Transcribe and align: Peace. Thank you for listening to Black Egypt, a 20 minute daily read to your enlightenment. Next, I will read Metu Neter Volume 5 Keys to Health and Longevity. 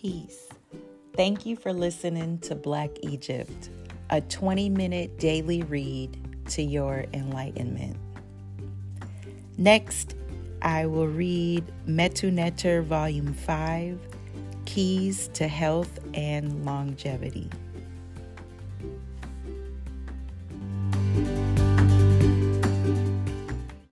Peace. 0.00 0.48
Thank 1.16 1.44
you 1.44 1.56
for 1.56 1.72
listening 1.72 2.38
to 2.40 2.54
Black 2.54 2.90
Egypt, 3.02 3.70
a 4.10 4.20
20 4.20 4.68
minute 4.68 5.18
daily 5.18 5.64
read 5.64 6.16
to 6.50 6.62
your 6.62 7.06
enlightenment. 7.12 7.96
Next, 9.56 10.14
I 10.62 10.86
will 10.86 11.08
read 11.08 11.64
Metu 11.88 12.32
Neter 12.32 12.80
Volume 12.82 13.34
5 13.34 13.98
Keys 14.66 15.30
to 15.34 15.48
Health 15.48 15.98
and 16.14 16.64
Longevity. 16.64 17.50